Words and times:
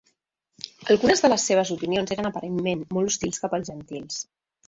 Algunes 0.93 1.21
de 1.25 1.29
les 1.33 1.45
seves 1.49 1.71
opinions 1.75 2.13
eren 2.15 2.29
aparentment 2.31 2.81
molt 2.97 3.13
hostils 3.13 3.43
cap 3.45 3.57
als 3.59 3.73
gentils. 3.73 4.19